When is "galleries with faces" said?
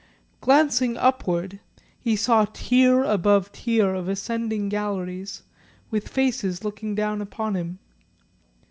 4.67-6.63